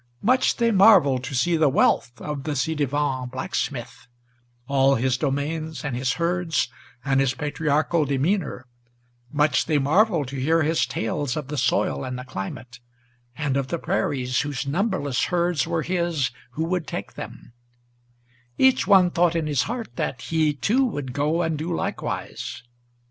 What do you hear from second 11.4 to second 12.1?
the soil